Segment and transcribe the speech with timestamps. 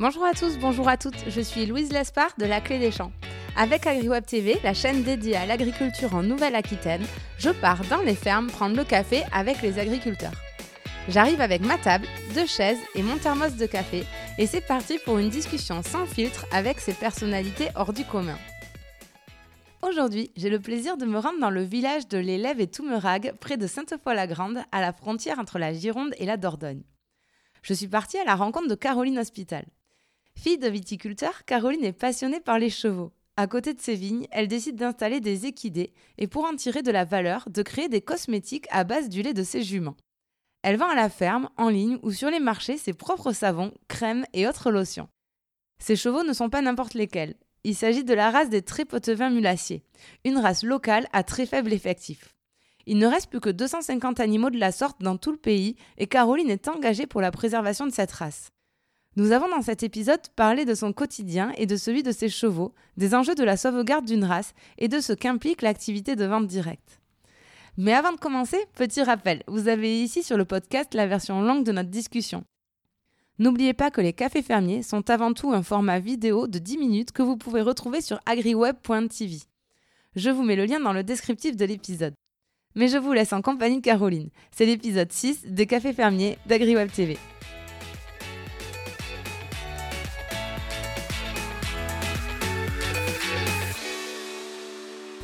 [0.00, 3.10] Bonjour à tous, bonjour à toutes, je suis Louise Lespard de La Clé des Champs.
[3.56, 7.04] Avec AgriWeb TV, la chaîne dédiée à l'agriculture en Nouvelle-Aquitaine,
[7.36, 10.40] je pars dans les fermes prendre le café avec les agriculteurs.
[11.08, 14.04] J'arrive avec ma table, deux chaises et mon thermos de café,
[14.38, 18.38] et c'est parti pour une discussion sans filtre avec ces personnalités hors du commun.
[19.82, 23.56] Aujourd'hui, j'ai le plaisir de me rendre dans le village de l'Élève et Toumerag, près
[23.56, 26.84] de Sainte-Foy-la-Grande, à la frontière entre la Gironde et la Dordogne.
[27.62, 29.64] Je suis partie à la rencontre de Caroline Hospital.
[30.40, 33.10] Fille de viticulteur, Caroline est passionnée par les chevaux.
[33.36, 36.92] À côté de ses vignes, elle décide d'installer des équidés et pour en tirer de
[36.92, 39.96] la valeur, de créer des cosmétiques à base du lait de ses juments.
[40.62, 44.24] Elle vend à la ferme, en ligne ou sur les marchés ses propres savons, crèmes
[44.32, 45.08] et autres lotions.
[45.82, 47.34] Ces chevaux ne sont pas n'importe lesquels.
[47.64, 49.82] Il s'agit de la race des Trépotevins mulassiers,
[50.24, 52.36] une race locale à très faible effectif.
[52.86, 56.06] Il ne reste plus que 250 animaux de la sorte dans tout le pays et
[56.06, 58.52] Caroline est engagée pour la préservation de cette race.
[59.18, 62.72] Nous avons dans cet épisode parlé de son quotidien et de celui de ses chevaux,
[62.96, 67.00] des enjeux de la sauvegarde d'une race et de ce qu'implique l'activité de vente directe.
[67.76, 71.64] Mais avant de commencer, petit rappel, vous avez ici sur le podcast la version longue
[71.64, 72.44] de notre discussion.
[73.40, 77.10] N'oubliez pas que les cafés fermiers sont avant tout un format vidéo de 10 minutes
[77.10, 79.40] que vous pouvez retrouver sur agriweb.tv.
[80.14, 82.14] Je vous mets le lien dans le descriptif de l'épisode.
[82.76, 84.30] Mais je vous laisse en compagnie de Caroline.
[84.52, 87.18] C'est l'épisode 6 des cafés fermiers d'AgriWeb TV.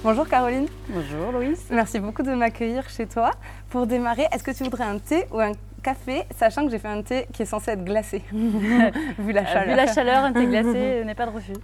[0.05, 0.67] Bonjour Caroline.
[0.91, 1.65] Bonjour Louise.
[1.71, 3.31] Merci beaucoup de m'accueillir chez toi.
[3.71, 5.53] Pour démarrer, est-ce que tu voudrais un thé ou un
[5.83, 9.71] café, sachant que j'ai fait un thé qui est censé être glacé, vu la chaleur?
[9.71, 11.55] vu la chaleur, un thé glacé n'est pas de refus.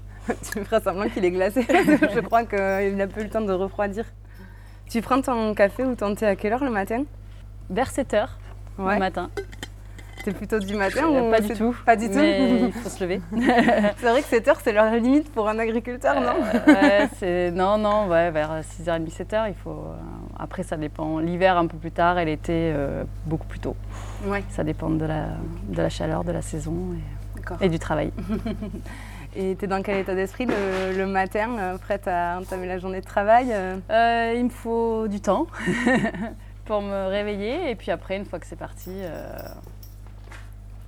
[0.50, 3.42] tu me feras semblant qu'il est glacé, je crois qu'il n'a pas eu le temps
[3.42, 4.06] de refroidir.
[4.88, 7.04] Tu prends ton café ou ton thé à quelle heure le matin?
[7.68, 8.38] Vers 7 heures
[8.78, 9.28] le matin.
[10.24, 11.76] C'est plutôt du matin euh, ou Pas du tout.
[11.86, 13.20] Pas du tout Il faut se lever.
[13.96, 16.34] c'est vrai que 7 heures, c'est leur limite pour un agriculteur, non
[16.68, 19.70] euh, ouais, Non, non, ouais, vers 6h30, 7h, il faut...
[19.70, 19.94] Euh,
[20.38, 21.18] après, ça dépend.
[21.18, 22.74] L'hiver, un peu plus tard, et l'été,
[23.26, 23.76] beaucoup plus tôt.
[24.24, 24.42] Ouais.
[24.48, 25.28] Ça dépend de la,
[25.68, 26.74] de la chaleur, de la saison
[27.60, 28.12] et, et du travail.
[29.36, 33.06] et tu es dans quel état d'esprit le, matin, prête à entamer la journée de
[33.06, 33.54] travail
[33.90, 35.46] Il me faut du temps
[36.64, 38.92] pour me réveiller, et puis après, une fois que c'est parti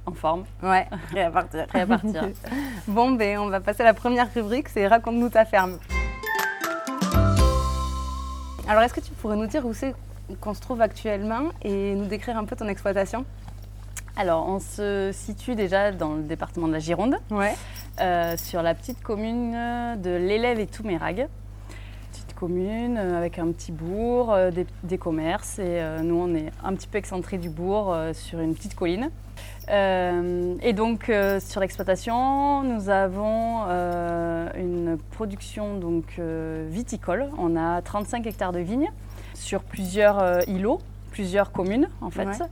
[0.06, 0.44] en forme.
[0.62, 0.86] Ouais,
[2.88, 5.78] bon, ben, on va passer à la première rubrique, c'est Raconte-nous ta ferme.
[8.68, 9.94] Alors, est-ce que tu pourrais nous dire où c'est
[10.40, 13.24] qu'on se trouve actuellement et nous décrire un peu ton exploitation?
[14.16, 17.54] Alors, on se situe déjà dans le département de la Gironde, ouais.
[18.00, 21.28] Euh, sur la petite commune de l'Élève et Toumérag.
[22.32, 24.50] Petite commune euh, avec un petit bourg, euh,
[24.84, 28.74] des, commerces, et nous on est un petit peu excentré du bourg sur une petite
[28.74, 29.10] colline.
[29.68, 36.20] Euh, et donc euh, sur l'exploitation, nous avons euh, une production donc,
[36.68, 37.28] viticole.
[37.38, 38.90] On a 35 hectares de vignes
[39.34, 42.42] sur plusieurs îlots, plusieurs communes en fait,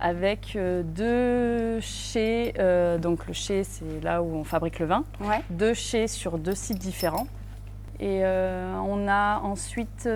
[0.00, 2.54] avec deux chais.
[3.00, 5.04] donc le chai, c'est là où on fabrique le vin.
[5.50, 7.26] Deux chais sur deux sites différents.
[8.00, 10.08] Et on a ensuite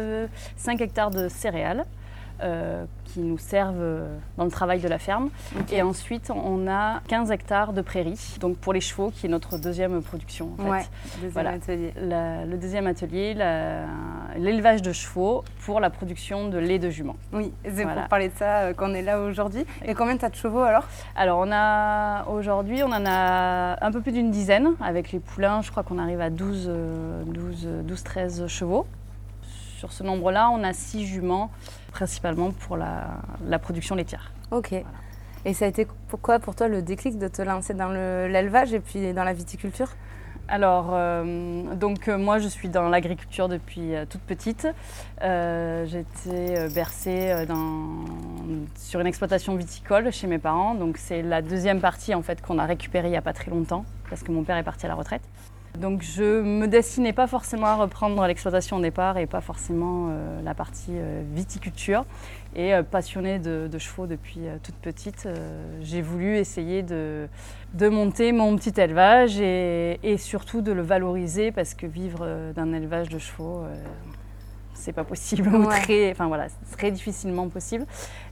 [0.56, 1.84] 5 hectares de céréales.
[2.42, 5.30] Euh, qui nous servent euh, dans le travail de la ferme.
[5.72, 9.58] Et ensuite, on a 15 hectares de prairies, donc pour les chevaux, qui est notre
[9.58, 10.50] deuxième production.
[10.58, 10.88] En fait.
[11.20, 11.92] deuxième atelier.
[11.96, 13.34] le deuxième atelier,
[14.36, 17.16] l'élevage de chevaux pour la production de lait de jument.
[17.32, 19.66] Oui, c'est pour parler de ça euh, qu'on est là aujourd'hui.
[19.84, 20.84] Et combien tu as de chevaux alors?
[21.16, 24.74] Alors, on a aujourd'hui, on en a un peu plus d'une dizaine.
[24.80, 26.70] Avec les poulains, je crois qu'on arrive à 12,
[27.26, 28.86] 12, 12 13 chevaux.
[29.80, 31.50] Sur ce nombre-là, on a 6 juments
[31.90, 34.30] principalement pour la, production laitière.
[34.50, 34.74] Ok.
[35.46, 38.80] Et ça a été pourquoi pour toi le déclic de te lancer dans l'élevage et
[38.80, 39.88] puis dans la viticulture?
[40.48, 44.68] Alors, euh, donc euh, moi je suis dans l'agriculture depuis euh, toute petite.
[45.22, 47.46] J'ai été bercée
[48.76, 50.74] sur une exploitation viticole chez mes parents.
[50.74, 53.50] Donc c'est la deuxième partie en fait qu'on a récupérée il n'y a pas très
[53.50, 55.22] longtemps parce que mon père est parti à la retraite.
[55.78, 60.42] Donc je me destinais pas forcément à reprendre l'exploitation au départ et pas forcément euh,
[60.42, 62.04] la partie euh, viticulture.
[62.56, 65.28] Et euh, passionnée de, chevaux depuis toute petite,
[65.80, 67.28] j'ai voulu essayer de,
[67.80, 73.18] monter mon petit élevage et, surtout de le valoriser parce que vivre d'un élevage de
[73.18, 73.62] chevaux,
[74.74, 77.86] c'est pas possible ou très, enfin voilà, très difficilement possible.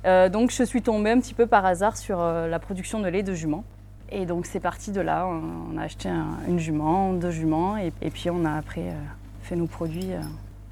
[0.04, 3.34] donc je suis tombée un petit peu par hasard sur la production de lait de
[3.34, 3.64] jument.
[4.10, 6.08] Et donc c'est parti de là, on a acheté
[6.48, 8.94] une jument, deux juments, et, puis on a après euh,
[9.42, 10.20] fait nos produits euh,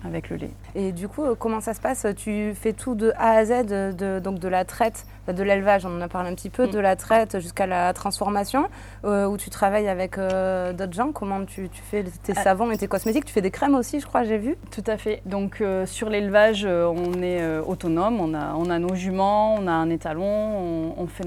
[0.07, 0.51] avec le lait.
[0.75, 2.07] Et du coup, comment ça se passe?
[2.17, 5.97] Tu fais tout de A à Z, de, donc de la traite, de l'élevage, on
[5.97, 6.71] en a parlé un petit peu, mm.
[6.71, 8.69] de la traite jusqu'à la transformation,
[9.05, 11.13] où tu travailles avec d'autres gens?
[11.13, 12.43] Comment tu, fais tes ah.
[12.43, 13.25] savons et tes cosmétiques?
[13.25, 14.57] Tu fais des crèmes aussi, je crois, j'ai vu?
[14.71, 15.23] Tout à fait.
[15.27, 19.91] Donc sur l'élevage, on est autonome, on a, on a nos juments, on a un
[19.91, 21.25] étalon, on, fait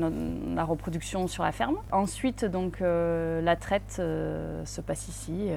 [0.56, 1.78] la reproduction sur la ferme.
[1.92, 4.02] Ensuite, donc la traite
[4.66, 5.50] se passe ici,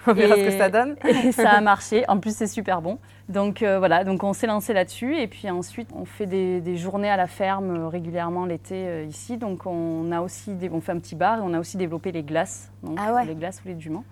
[0.07, 0.95] on verra ce que ça donne.
[1.03, 2.03] et ça a marché.
[2.07, 2.99] En plus c'est super bon.
[3.29, 7.09] Donc euh, voilà, donc on s'est lancé là-dessus et puis ensuite on fait des, journées
[7.09, 9.37] à la ferme euh, régulièrement l'été euh, ici.
[9.37, 12.23] Donc on a aussi on fait un petit bar et on a aussi développé les
[12.23, 14.03] glaces, donc ah les glaces ou les juments.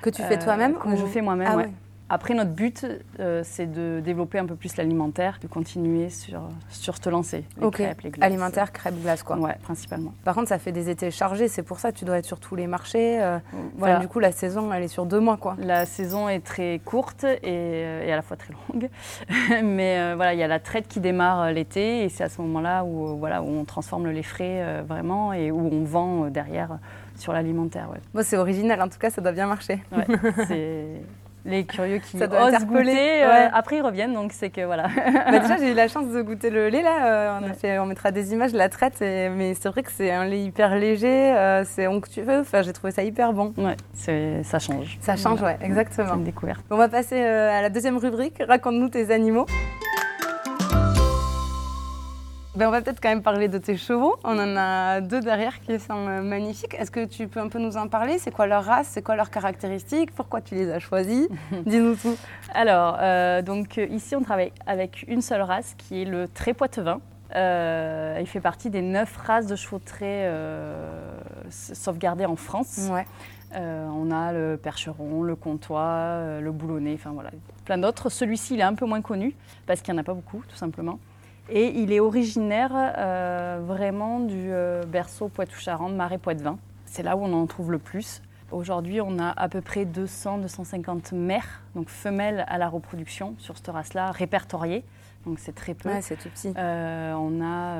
[0.00, 1.64] Que tu fais toi-même Que je fais moi-même, ah
[2.12, 2.86] après, notre but,
[3.20, 7.46] euh, c'est de développer un peu plus l'alimentaire, de continuer sur, sur te lancer.
[7.58, 8.26] Les crêpes, les glaces.
[8.26, 9.38] Alimentaire, crêpes, glaces, quoi.
[9.38, 10.12] Ouais, principalement.
[10.22, 12.38] Par contre, ça fait des étés chargés, c'est pour ça que tu dois être sur
[12.38, 13.22] tous les marchés.
[13.22, 13.38] Euh,
[13.78, 13.98] voilà.
[13.98, 15.56] du coup, la saison, elle est sur deux mois, quoi.
[15.58, 18.90] La saison est très courte et, euh, et à la fois très longue.
[19.64, 22.84] Mais voilà, il y a la traite qui démarre l'été et c'est à ce moment-là
[22.84, 26.78] où, voilà, où on transforme les frais vraiment et où on vend derrière
[27.16, 27.88] sur l'alimentaire.
[27.90, 28.00] Ouais.
[28.12, 29.82] Bon, c'est original, en tout cas, ça doit bien marcher.
[29.92, 30.06] Ouais,
[31.44, 34.88] les curieux qui ça doit osent goûter, euh, après ils reviennent, donc c'est que voilà.
[35.30, 37.78] bah déjà j'ai eu la chance de goûter le lait là, euh, on, a fait,
[37.78, 40.76] on mettra des images de la traite, mais c'est vrai que c'est un lait hyper
[40.76, 43.52] léger, euh, c'est onctueux, enfin j'ai trouvé ça hyper bon.
[43.56, 43.76] Ouais,
[44.42, 44.98] ça change.
[45.00, 46.08] Ça change, ouais, exactement.
[46.10, 46.64] C'est une découverte.
[46.70, 49.46] On va passer à la deuxième rubrique, raconte-nous tes animaux.
[52.62, 54.14] Ben, on va peut-être quand même parler de tes chevaux.
[54.22, 56.76] On en a deux derrière qui sont euh, magnifiques.
[56.78, 58.20] Est-ce que tu peux un peu nous en parler?
[58.20, 58.86] C'est quoi leur race?
[58.88, 60.14] C'est quoi leurs caractéristiques?
[60.14, 61.26] Pourquoi tu les as choisis?
[61.66, 62.16] Dis-nous tout.
[62.54, 66.54] Alors, euh, donc euh, ici, on travaille avec une seule race qui est le très
[66.54, 67.00] poitevin.
[67.34, 70.30] il fait partie des neuf races de chevaux très
[71.50, 72.88] sauvegardées en France.
[72.92, 73.06] Ouais.
[73.56, 77.30] on a le percheron, le comtois, le boulonnais, enfin voilà,
[77.64, 78.08] plein d'autres.
[78.08, 79.34] Celui-ci, il est un peu moins connu
[79.66, 81.00] parce qu'il n'y en a pas beaucoup, tout simplement.
[81.48, 86.58] Et il est originaire euh, vraiment du euh, berceau Poitou-Charentes, Marais Poitevin.
[86.86, 88.22] C'est là où on en trouve le plus.
[88.50, 93.68] Aujourd'hui, on a à peu près 200-250 mères, donc femelles à la reproduction sur cette
[93.68, 94.84] race-là, répertoriées.
[95.24, 95.88] Donc c'est très peu.
[96.00, 96.52] c'est tout petit.
[96.56, 97.78] Euh, on a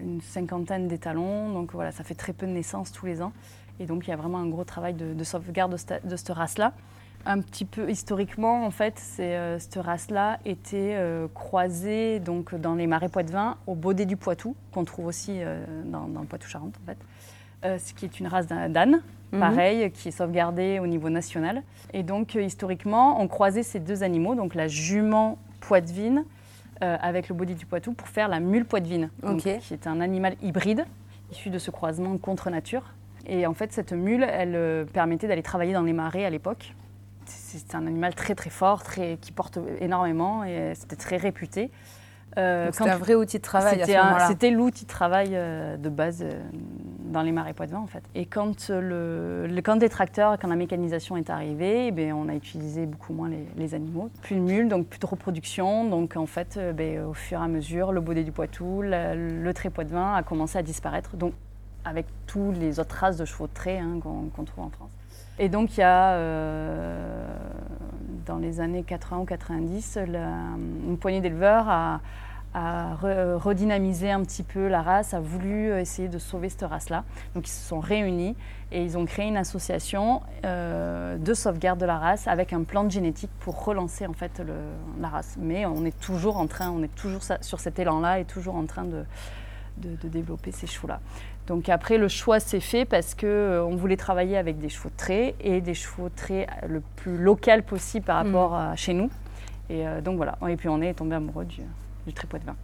[0.00, 3.32] une cinquantaine d'étalons, donc voilà, ça fait très peu de naissances tous les ans.
[3.80, 6.72] Et donc il y a vraiment un gros travail de, sauvegarde de cette race-là
[7.26, 12.86] un petit peu historiquement, en fait, euh, cette race-là était euh, croisée donc, dans les
[12.86, 17.78] marais poitevins au Baudet du Poitou, qu'on trouve aussi euh, dans, le Poitou-Charentes, en fait.
[17.78, 19.02] ce qui est une race d'âne,
[19.32, 19.40] mhm.
[19.40, 21.62] pareil, qui est sauvegardée au niveau national.
[21.92, 26.24] Et donc, historiquement, on croisait ces deux animaux, donc la jument poitevine
[26.80, 30.84] avec le Baudet du Poitou, pour faire la mule poitevine, qui est un animal hybride
[31.32, 32.82] issu de ce croisement contre nature.
[33.26, 36.74] Et en fait, cette mule, elle permettait d'aller travailler dans les marais à l'époque
[37.58, 41.70] c'est un animal très très fort, très, qui porte énormément et c'était très réputé.
[42.34, 43.84] c'était un vrai outil de travail
[44.26, 46.24] C'était l'outil de travail de base
[47.12, 48.02] dans les marais poitevins en fait.
[48.14, 52.34] Et quand, le, le, quand les tracteurs, quand la mécanisation est arrivée, eh on a
[52.34, 54.10] utilisé beaucoup moins les, animaux.
[54.22, 55.88] Plus de mules, donc plus de reproduction.
[55.88, 59.70] Donc en fait, ben, au fur et à mesure, le baudet du Poitou, le trait
[59.70, 61.16] poitevin a commencé à disparaître.
[61.16, 61.34] Donc
[61.84, 64.90] avec tous les autres races de chevaux de trait hein, qu'on trouve en France.
[65.38, 67.26] Et donc il y a, euh,
[68.24, 72.00] dans les années 80 ou 90, une poignée d'éleveurs a,
[72.54, 77.02] redynamisé un petit peu la race, a voulu essayer de sauver cette race-là.
[77.34, 78.36] Donc ils se sont réunis
[78.70, 82.84] et ils ont créé une association euh, de sauvegarde de la race avec un plan
[82.84, 84.40] de génétique pour relancer en fait
[85.00, 85.36] la race.
[85.40, 88.66] Mais on est toujours en train, on est toujours sur cet élan-là et toujours en
[88.66, 89.04] train de,
[89.78, 91.00] de développer ces chevaux-là.
[91.46, 94.96] Donc après, le choix s'est fait parce qu'on euh, voulait travailler avec des chevaux de
[94.96, 98.54] trait et des chevaux de trait le plus local possible par rapport mm.
[98.54, 99.10] à chez nous.
[99.68, 100.38] Et euh, donc voilà.
[100.48, 101.60] Et puis on est tombé amoureux du,
[102.06, 102.56] du trépois de vin.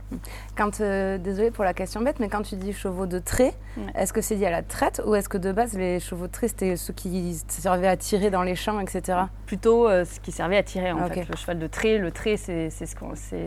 [0.57, 3.55] Quand, euh, désolée pour la question bête, mais quand tu dis chevaux de trait,
[3.95, 6.33] est-ce que c'est lié à la traite ou est-ce que de base les chevaux de
[6.33, 9.19] trait c'était ceux qui servaient à tirer dans les champs, etc.
[9.51, 11.29] Plutôt ce qui servait à tirer en fait.
[11.29, 12.87] Le cheval de trait, le trait c'est ce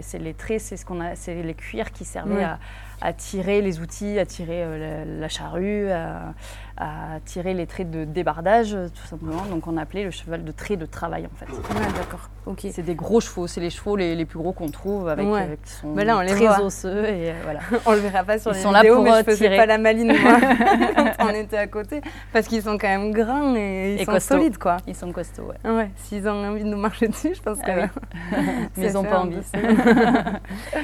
[0.01, 2.59] c'est les traits, c'est ce qu'on a, c'est les cuirs qui servaient à
[3.03, 6.33] à tirer les outils, à tirer euh, la, charrue, à,
[7.25, 9.43] tirer les traits de débardage, tout simplement.
[9.51, 11.45] Donc on appelait le cheval de trait de travail en fait.
[11.97, 12.29] d'accord.
[12.45, 12.65] Ok.
[12.71, 15.71] C'est des gros chevaux, c'est les chevaux les, plus gros qu'on trouve, avec euh, qui
[15.71, 17.59] sont là, on les très osseux et euh, voilà.
[17.85, 19.77] on le verra pas sur Ils les sont là pour mais je faisais pas la
[19.77, 20.39] maline moi
[21.17, 24.57] quand on était à côté, parce qu'ils sont quand même grands et ils sont solides
[24.57, 24.77] quoi.
[24.87, 25.71] Ils sont costauds, ouais.
[25.71, 25.89] Ouais.
[25.97, 27.99] S'ils ont envie de nous marcher dessus, je pense ah que.
[28.77, 29.37] mais ils n'ont pas envie.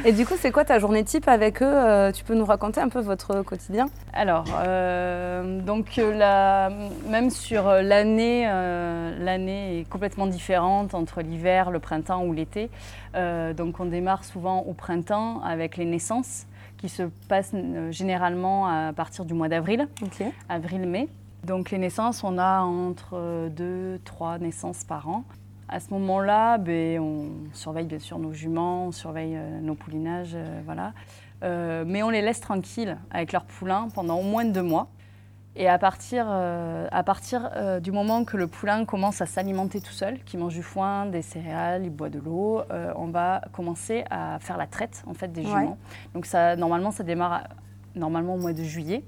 [0.06, 2.90] et du coup, c'est quoi ta journée type avec eux tu peux nous raconter un
[2.90, 3.88] peu votre quotidien?
[4.14, 6.70] Alors, euh, donc la,
[7.08, 12.70] même sur l'année, euh, l'année est complètement différente entre l'hiver, le printemps ou l'été.
[13.16, 16.46] Euh, donc on démarre souvent au printemps avec les naissances
[16.78, 17.54] qui se passent
[17.92, 19.88] généralement à partir du mois d'avril,
[20.48, 21.10] avril-mai.
[21.44, 25.24] Donc les naissances, on a entre 2, 3 naissances par an.
[25.68, 30.94] À ce moment-là, ben, on surveille bien sûr nos juments, on surveille nos poulinages, voilà.
[31.44, 34.88] Euh, mais on les laisse tranquilles avec leurs poulains pendant au moins deux mois.
[35.56, 39.82] Et à partir, euh, à partir euh, du moment que le poulain commence à s'alimenter
[39.82, 42.62] tout seul, qu'il mange du foin, des céréales, il boit de l'eau,
[42.96, 45.78] on va commencer à faire la traite en fait des juments.
[46.14, 47.44] Donc ça, normalement, ça démarre
[47.96, 49.04] normalement au mois de juillet,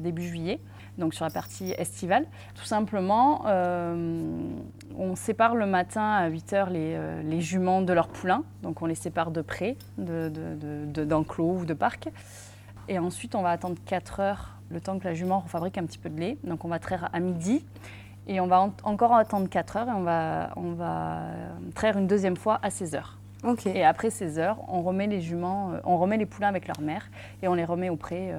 [0.00, 0.60] début juillet
[0.98, 2.26] donc sur la partie estivale.
[2.54, 4.28] Tout simplement, euh,
[4.96, 8.86] on sépare le matin à 8 heures euh, les, juments de leurs poulains, donc on
[8.86, 12.08] les sépare de près, d'enclos de, ou de parc.
[12.88, 15.98] Et ensuite, on va attendre 4 heures, le temps que la jument refabrique un petit
[15.98, 16.38] peu de lait.
[16.44, 17.64] Donc on va traire à midi.
[18.26, 21.20] Et on va encore attendre 4 heures et on va, on va
[21.74, 23.18] traire une deuxième fois à 16 heures.
[23.66, 26.80] Et après 16 heures, on remet les juments, euh, on remet les poulains avec leur
[26.80, 27.10] mère
[27.42, 28.32] et on les remet au pré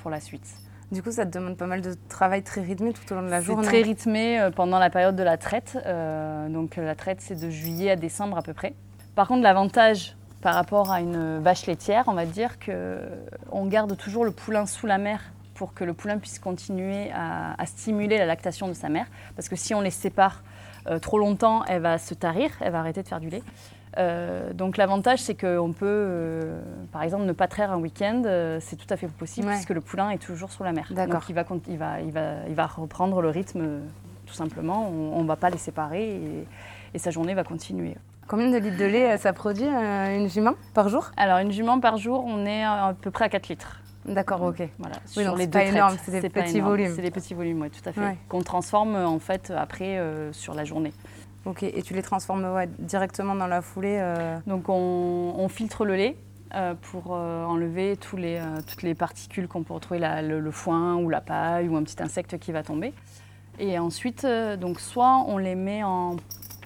[0.00, 0.46] pour la suite.
[0.94, 3.28] Du coup, ça te demande pas mal de travail très rythmé tout au long de
[3.28, 3.66] la journée.
[3.66, 5.76] Très rythmé euh, pendant la période de la traite.
[5.86, 8.74] Euh, donc la traite, c'est de juillet à décembre à peu près.
[9.16, 14.24] Par contre, l'avantage par rapport à une vache laitière, on va dire qu'on garde toujours
[14.24, 18.68] le poulain sous la mère pour que le poulain puisse continuer à, stimuler la lactation
[18.68, 19.06] de sa mère.
[19.34, 20.44] Parce que si on les sépare
[20.86, 23.42] euh, trop longtemps, elle va se tarir, elle va arrêter de faire du lait.
[23.98, 26.60] Euh, donc l'avantage, c'est qu'on peut, euh,
[26.92, 29.80] par exemple, ne pas traire un week-end, euh, c'est tout à fait possible puisque le
[29.80, 30.86] poulain est toujours sur la mer.
[30.90, 33.80] Donc il va, il, va, il, va, il va reprendre le rythme
[34.26, 36.20] tout simplement, on ne va pas les séparer
[36.94, 37.96] et, sa journée va continuer.
[38.28, 41.10] Combien de litres de lait ça produit une jument par jour?
[41.16, 43.80] Alors une jument par jour, on est à peu près à 4 litres.
[44.06, 44.62] D'accord, ok.
[44.78, 46.92] Voilà, oui, donc c'est pas énorme, c'est des petits volumes.
[46.94, 48.16] C'est des petits volumes, oui, tout à fait.
[48.28, 50.00] Qu'on transforme en fait après
[50.32, 50.92] sur la journée.
[51.46, 52.46] Ok, et tu les transformes
[52.78, 56.16] directement dans la foulée euh Donc on, filtre le lait
[56.54, 61.68] euh, pour euh, enlever toutes les particules qu'on peut retrouver, le, foin ou la paille
[61.68, 62.94] ou un petit insecte qui va tomber.
[63.58, 64.26] Et ensuite,
[64.58, 66.16] donc soit on les met en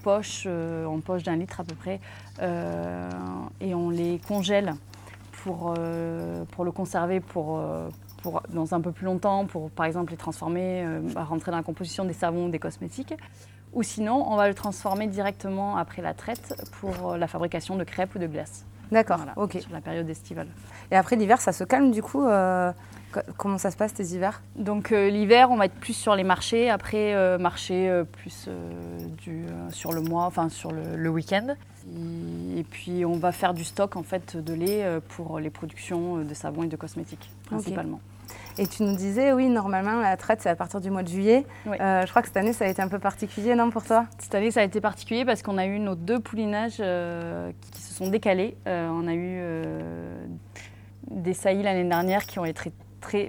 [0.04, 2.00] poche, en poche d'un litre à peu près,
[2.40, 4.74] et on les congèle
[5.42, 7.60] pour, le conserver pour,
[8.50, 12.14] dans un peu plus longtemps, pour par exemple les transformer, rentrer dans la composition des
[12.14, 13.14] savons des cosmétiques.
[13.72, 18.14] Ou sinon, on va le transformer directement après la traite pour la fabrication de crêpes
[18.14, 18.64] ou de glaces.
[18.90, 19.58] D'accord, ok.
[19.60, 20.48] Sur la période estivale.
[20.90, 22.72] Et après l'hiver, ça se calme du coup euh,
[23.36, 24.42] Comment ça se passe tes hivers?
[24.56, 26.70] Donc euh, l'hiver, on va être plus sur les marchés.
[26.70, 28.48] Après, euh, marché plus
[29.22, 31.54] du, sur le mois, enfin sur le, week-end.
[32.56, 36.34] Et, puis on va faire du stock en fait de lait pour les productions de
[36.34, 38.00] savon et de cosmétiques principalement.
[38.58, 41.46] Et tu nous disais, oui, normalement, la traite, c'est à partir du mois de juillet.
[41.68, 44.06] Euh, je crois que cette année, ça a été un peu particulier, non, pour toi?
[44.18, 47.80] Cette année, ça a été particulier parce qu'on a eu nos deux poulinages euh, qui
[47.80, 48.56] se sont décalés.
[48.66, 49.40] Euh, on a eu
[51.08, 53.28] des saillies l'année dernière qui ont été très,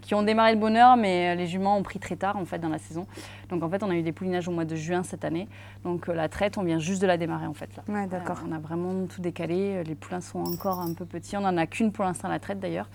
[0.00, 2.70] qui ont démarré le bonheur, mais les juments ont pris très tard en fait dans
[2.70, 3.06] la saison.
[3.50, 5.48] Donc en fait, on a eu des poulinages au mois de juin cette année.
[5.84, 7.82] Donc la traite, on vient juste de la démarrer en fait là.
[7.92, 8.38] Ouais, d'accord.
[8.48, 9.82] on a vraiment tout décalé.
[9.84, 11.36] Les poulains sont encore un peu petits.
[11.36, 12.88] On n'en a qu'une pour l'instant la traite d'ailleurs.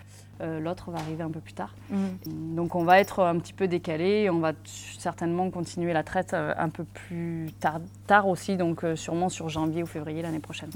[0.44, 1.74] Euh, l'autre va arriver un peu plus tard.
[1.90, 2.56] Mm.
[2.56, 4.30] Donc on va être un petit peu décalé.
[4.30, 9.30] On va certainement continuer la traite euh, un peu plus tard, aussi, donc euh, sûrement
[9.30, 10.70] sur janvier ou février l'année prochaine.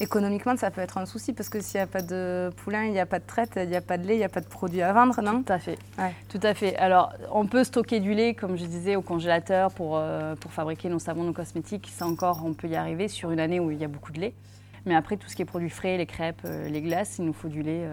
[0.00, 2.92] Économiquement, ça peut être un souci parce que s'il n'y a pas de poulain, il
[2.92, 4.40] n'y a pas de traite, il n'y a pas de lait, il n'y a pas
[4.40, 5.42] de produits à vendre, non?
[5.42, 5.78] Tout à fait.
[6.28, 6.76] Tout à fait.
[6.76, 10.00] Alors on peut stocker du lait, comme je disais, au congélateur pour,
[10.40, 11.90] pour fabriquer nos savons, nos cosmétiques.
[11.92, 14.20] Ça encore, on peut y arriver sur une année où il y a beaucoup de
[14.20, 14.34] lait.
[14.86, 17.48] Mais après, tout ce qui est produits frais, les crêpes, les glaces, il nous faut
[17.48, 17.86] du lait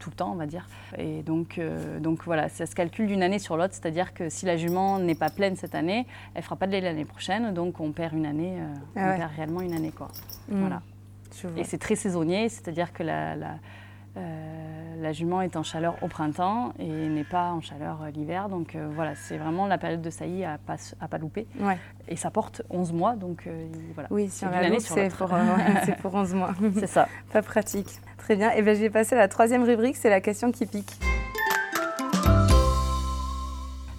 [0.00, 0.66] tout le temps, on va dire.
[0.98, 4.46] Et donc, euh, donc voilà, ça se calcule d'une année sur l'autre, c'est-à-dire que si
[4.46, 7.78] la jument n'est pas pleine cette année, elle fera pas de lait l'année prochaine, donc
[7.78, 10.08] on perd une année, euh, ah on perd réellement une année, quoi.
[10.48, 10.60] Mmh.
[10.60, 10.82] Voilà.
[11.56, 13.54] Et c'est très saisonnier, c'est-à-dire que la, la,
[14.16, 18.48] la, jument est en chaleur au printemps et n'est pas en chaleur l'hiver.
[18.48, 21.46] Donc voilà, c'est vraiment la période de saillie à pas, à pas louper.
[21.58, 21.78] Ouais.
[22.08, 23.48] Et ça porte 11 mois, donc
[23.94, 24.08] voilà.
[24.10, 25.28] Oui, si on la c'est pour,
[26.02, 26.50] pour 11 mois.
[26.78, 27.08] c'est ça.
[27.32, 28.00] Pas pratique.
[28.18, 28.50] Très bien.
[28.50, 30.98] Et eh bien, je vais passer à la troisième rubrique, c'est la question qui pique.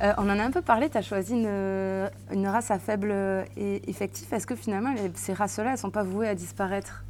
[0.01, 3.13] Euh, on en a un peu parlé, tu as choisi une, race à faible
[3.55, 4.33] effectif.
[4.33, 7.03] Est-ce que finalement, ces races-là, elles ne sont pas vouées à disparaître?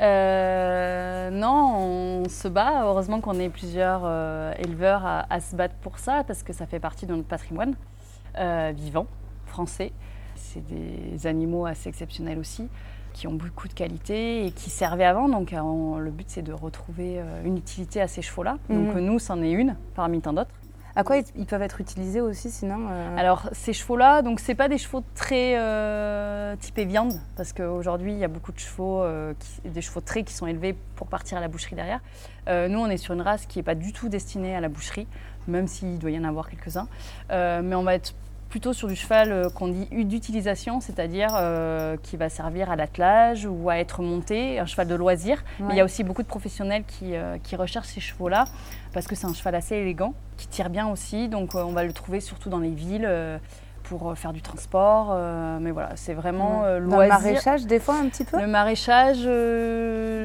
[0.00, 2.84] Euh, non, on se bat.
[2.84, 6.80] Heureusement qu'on ait plusieurs euh, éleveurs à, se battre pour ça, parce que ça fait
[6.80, 7.74] partie de notre patrimoine
[8.74, 9.06] vivant,
[9.46, 9.92] français.
[10.34, 12.68] C'est des animaux assez exceptionnels aussi
[13.16, 15.28] qui ont beaucoup de qualité et qui servaient avant.
[15.28, 18.58] Donc euh, le but c'est de retrouver euh, une utilité à ces chevaux-là.
[18.68, 19.00] Donc mhm.
[19.00, 20.54] nous, c'en est une parmi tant d'autres.
[20.96, 24.68] À quoi ils peuvent être utilisés aussi sinon euh Alors ces chevaux-là, donc c'est pas
[24.68, 25.52] des chevaux très
[26.58, 29.04] typés viande parce qu'aujourd'hui il y a beaucoup de chevaux,
[29.64, 32.00] des chevaux très qui sont élevés pour partir à la boucherie derrière.
[32.48, 35.06] nous on est sur une race qui n'est pas du tout destinée à la boucherie,
[35.46, 36.88] même s'il doit y en avoir quelques-uns.
[37.30, 38.14] mais on va être
[38.48, 43.46] plutôt sur du cheval euh, qu'on dit d'utilisation, c'est-à-dire euh, qui va servir à l'attelage
[43.46, 45.42] ou à être monté, un cheval de loisir.
[45.60, 48.44] Mais il y a aussi beaucoup de professionnels qui, euh, qui recherchent ces chevaux-là
[48.92, 51.28] parce que c'est un cheval assez élégant, qui tire bien aussi.
[51.28, 53.08] Donc on va le trouver surtout dans les villes
[53.82, 55.14] pour faire du transport.
[55.60, 56.80] mais voilà, c'est vraiment loisir.
[56.80, 59.26] le maraîchage, des fois, un petit peu Le maraîchage,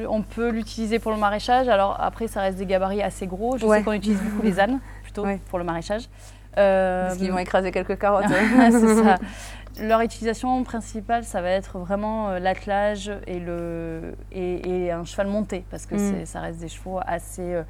[0.08, 1.68] on peut l'utiliser pour le maraîchage.
[1.68, 3.58] Alors après, ça reste des gabarits assez gros.
[3.58, 6.08] Je sais qu'on utilise beaucoup les ânes, plutôt, pour le maraîchage.
[6.58, 8.26] Euh, Parce qu'ils vont écraser quelques carottes.
[8.70, 9.18] c'est ça.
[9.80, 15.64] Leur utilisation principale, ça va être vraiment euh, l'attelage et, le, et, un cheval monté,
[15.70, 16.26] parce que mm.
[16.26, 17.62] ça reste des chevaux assez, euh,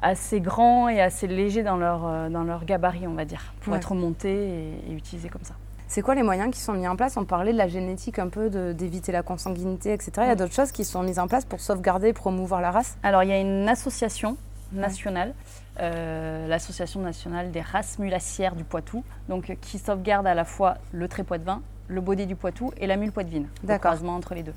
[0.00, 3.94] assez grands et assez légers dans leur, dans leur gabarit, on va dire, pour être
[3.94, 5.54] montés et, utilisés comme ça.
[5.88, 7.18] C'est quoi les moyens qui sont mis en place?
[7.18, 10.12] On parlait de la génétique un peu, d'éviter la consanguinité, etc.
[10.16, 10.38] Il y a mm.
[10.38, 12.96] d'autres choses qui sont mises en place pour sauvegarder et promouvoir la race?
[13.02, 14.38] Alors, il y a une association
[14.72, 15.34] nationale
[15.80, 21.08] euh, l'Association nationale des races mulassières du Poitou, donc, qui sauvegarde à la fois le
[21.08, 24.54] trait vin, le baudet du Poitou et la mule poitevine, le croisement entre les deux.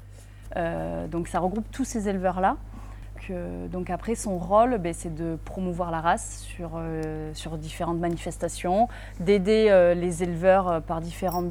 [0.56, 2.56] Euh, donc ça regroupe tous ces éleveurs-là.
[3.72, 8.88] donc après, son rôle, ben, c'est de promouvoir la race sur, euh, sur différentes manifestations,
[9.20, 11.44] d'aider les éleveurs par différents,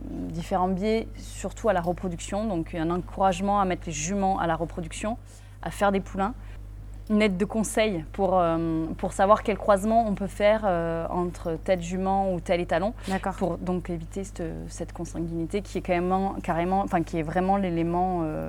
[0.00, 2.44] différents biais, surtout à la reproduction.
[2.44, 5.16] Donc un encouragement à mettre les juments à la reproduction,
[5.62, 6.34] à faire des poulains
[7.12, 11.58] une aide de conseil pour, euh, pour savoir quel croisement on peut faire euh, entre
[11.62, 12.94] tel jument ou tel étalon
[13.38, 18.20] pour donc éviter cette, cette, consanguinité qui est carrément, carrément enfin qui est vraiment l'élément
[18.24, 18.48] euh,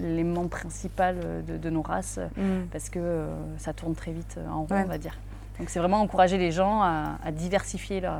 [0.00, 2.68] l'élément principal de, de, nos races mm.
[2.72, 3.26] parce que
[3.58, 5.18] ça tourne très vite en rond on va dire.
[5.62, 8.18] Donc c'est vraiment encourager les gens à, à diversifier leur,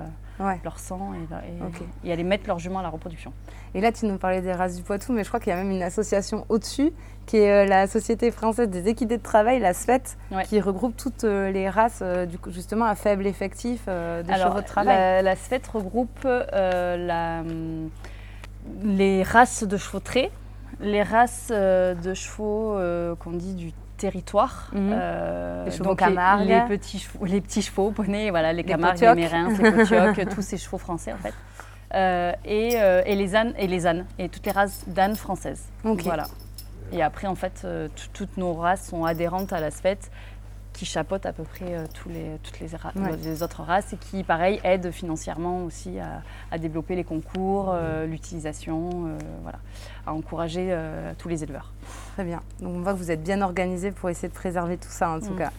[0.63, 3.33] leur sang et, et, aller mettre leurs juments à la reproduction.
[3.75, 5.57] Et là, tu nous parlais des races du Poitou, mais je crois qu'il y a
[5.57, 6.93] même une association au-dessus,
[7.27, 10.03] qui est euh, la Société française des équités de travail, la SFET,
[10.45, 14.97] qui regroupe toutes euh, les races, euh, justement, à faible effectif de chevaux de travail.
[14.97, 17.43] La, la SFET regroupe la,
[18.85, 20.31] les races de chevaux traits,
[20.81, 22.79] les races de chevaux
[23.19, 24.71] qu'on dit du territoire.
[24.75, 26.49] Euh, les chevaux Camargue.
[26.49, 29.49] Les, petits chevaux, les petits chevaux, poneys, voilà, les, les Camargues, les Mérins,
[30.17, 31.35] les tous ces chevaux français en fait.
[31.95, 35.65] Euh, et, euh, et, les ânes et les ânes et toutes les races d'ânes françaises.
[35.85, 36.25] Voilà.
[36.91, 37.67] Et après en fait,
[38.13, 39.99] toutes nos races sont adhérentes à la SFET
[40.73, 42.69] qui chapeaute à peu près euh, tous les, toutes les,
[43.23, 48.91] les, autres races et qui, pareil, aide financièrement aussi à, développer les concours, euh, l'utilisation,
[49.07, 49.59] euh, voilà,
[50.07, 50.77] à encourager
[51.19, 51.73] tous les éleveurs.
[52.15, 52.41] Très bien.
[52.61, 55.21] Donc on voit que vous êtes bien organisé pour essayer de préserver tout ça en
[55.21, 55.39] tout mm.
[55.39, 55.51] cas.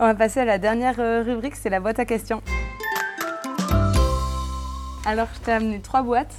[0.00, 2.42] On va passer à la dernière rubrique, c'est la boîte à questions.
[5.06, 6.34] Alors, je t'ai amené trois boîtes.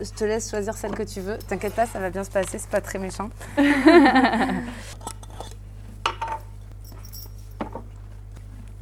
[0.00, 1.38] Je te laisse choisir celle que tu veux.
[1.38, 3.30] T'inquiète pas, ça va bien se passer, c'est pas très méchant.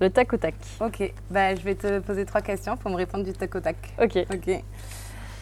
[0.01, 0.55] Le tac au tac.
[0.81, 3.77] Ok, bah, je vais te poser trois questions pour me répondre du tac au tac.
[4.01, 4.17] Ok.
[4.33, 4.63] Ok.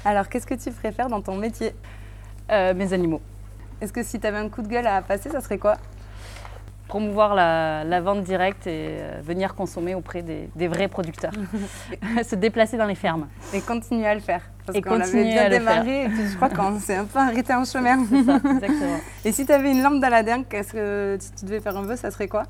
[0.04, 1.74] Alors, qu'est-ce que tu préfères dans ton métier?
[2.50, 3.20] Euh, mes animaux.
[3.80, 5.76] Est-ce que si tu avais un coup de gueule à passer, ça serait quoi?
[6.88, 11.32] Promouvoir la, la vente directe et euh, venir consommer auprès des, des vrais producteurs.
[12.24, 13.26] Se déplacer dans les fermes.
[13.52, 14.42] Et continuer à le faire.
[14.64, 17.18] Parce Et qu'on avait continuer bien démarré et puis je crois qu'on s'est un peu
[17.18, 18.04] arrêté en chemin.
[18.06, 19.00] Ça, exactement.
[19.24, 21.76] Et si tu avais une lampe dans la dingue, qu'est-ce que si tu devais faire
[21.76, 22.44] un vœu, ça serait quoi?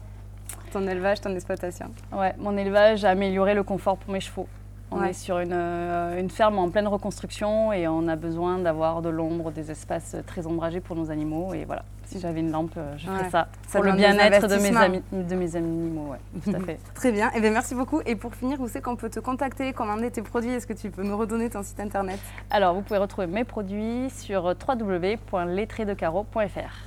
[0.76, 4.46] Ton élevage, ton exploitation Ouais, mon élevage a amélioré le confort pour mes chevaux.
[4.90, 5.08] On Ouais.
[5.10, 9.08] est sur une, euh, une ferme en pleine reconstruction et on a besoin d'avoir de
[9.08, 11.54] l'ombre, des espaces très ombragés pour nos animaux.
[11.54, 13.30] Et voilà, si j'avais une lampe, euh, je ferais Ouais.
[13.30, 13.48] ça.
[13.66, 14.80] Ça pour le bien-être de mes, investissements.
[14.80, 16.78] amis, de mes animaux, ouais, tout à fait.
[16.94, 18.00] Très bien, et bien merci beaucoup.
[18.04, 20.50] Et pour finir, où c'est qu'on peut te contacter, commander tes produits?
[20.52, 22.20] Est-ce que tu peux me redonner ton site internet?
[22.50, 26.38] Alors, vous pouvez retrouver mes produits sur www.letraitdecaro.fr.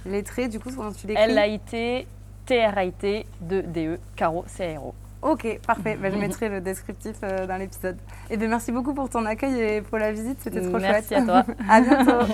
[0.05, 2.07] Les traits, du coup, comment tu l'écris L-A-I-T,
[2.49, 4.95] T-R-A-I-T, 2-D-E, Caro, C-A-R-O.
[5.21, 5.95] Ok, parfait.
[6.01, 7.97] Ben, je mettrai le descriptif euh, dans l'épisode.
[8.31, 11.29] Et bien merci beaucoup pour ton accueil et pour la visite, c'était trop Merci chouette.
[11.29, 11.45] à toi.
[11.69, 12.33] à bientôt.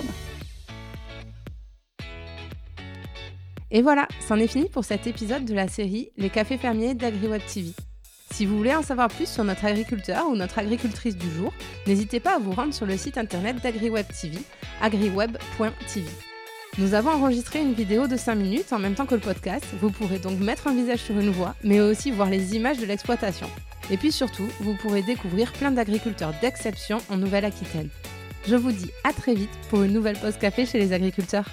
[3.72, 7.42] Et voilà, c'en est fini pour cet épisode de la série Les cafés fermiers d'AgriWeb
[7.52, 7.72] TV.
[8.30, 11.52] Si vous voulez en savoir plus sur notre agriculteur ou notre agricultrice du jour,
[11.86, 14.38] n'hésitez pas à vous rendre sur le site internet d'AgriWeb TV,
[14.80, 16.06] agriweb.tv.
[16.78, 19.90] Nous avons enregistré une vidéo de 5 minutes en même temps que le podcast, vous
[19.90, 23.48] pourrez donc mettre un visage sur une voix, mais aussi voir les images de l'exploitation.
[23.90, 27.88] Et puis surtout, vous pourrez découvrir plein d'agriculteurs d'exception en Nouvelle-Aquitaine.
[28.46, 31.46] Je vous dis à très vite pour une nouvelle pause café chez les agriculteurs.